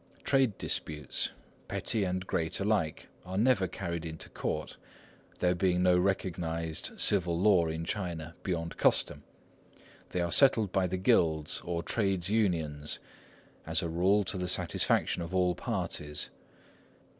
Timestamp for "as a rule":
13.67-14.23